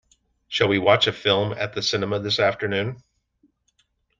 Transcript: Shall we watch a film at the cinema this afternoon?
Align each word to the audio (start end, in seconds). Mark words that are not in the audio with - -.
Shall 0.47 0.67
we 0.67 0.79
watch 0.79 1.05
a 1.05 1.13
film 1.13 1.53
at 1.53 1.73
the 1.73 1.83
cinema 1.83 2.19
this 2.19 2.39
afternoon? 2.39 3.03